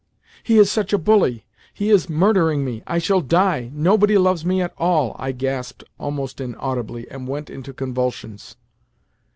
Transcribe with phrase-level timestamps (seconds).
[0.41, 1.45] "He is such a bully!
[1.75, 2.81] He is murdering me!
[2.87, 3.69] I shall die!
[3.71, 8.55] Nobody loves me at all!" I gasped almost inaudibly, and went into convulsions.